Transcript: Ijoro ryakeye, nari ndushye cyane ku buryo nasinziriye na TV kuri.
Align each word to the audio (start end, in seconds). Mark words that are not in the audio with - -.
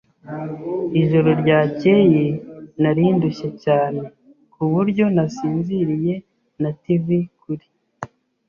Ijoro 1.01 1.29
ryakeye, 1.41 2.23
nari 2.81 3.05
ndushye 3.15 3.49
cyane 3.63 3.99
ku 4.53 4.61
buryo 4.71 5.05
nasinziriye 5.15 6.13
na 6.61 6.69
TV 6.83 7.05
kuri. 7.41 7.65